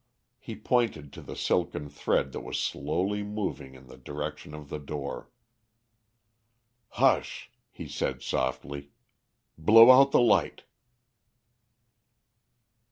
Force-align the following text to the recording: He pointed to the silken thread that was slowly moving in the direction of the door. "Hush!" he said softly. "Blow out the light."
He 0.39 0.55
pointed 0.55 1.13
to 1.13 1.21
the 1.21 1.35
silken 1.35 1.87
thread 1.87 2.31
that 2.31 2.39
was 2.39 2.59
slowly 2.59 3.21
moving 3.21 3.75
in 3.75 3.85
the 3.85 3.97
direction 3.97 4.55
of 4.55 4.69
the 4.69 4.79
door. 4.79 5.29
"Hush!" 6.93 7.51
he 7.69 7.87
said 7.87 8.23
softly. 8.23 8.93
"Blow 9.59 9.91
out 9.91 10.09
the 10.11 10.19
light." 10.19 10.63